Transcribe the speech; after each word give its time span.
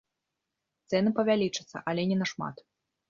Цэны 0.89 1.13
павялічацца, 1.19 1.77
але 1.93 2.07
не 2.13 2.17
на 2.23 2.29
шмат. 2.33 2.65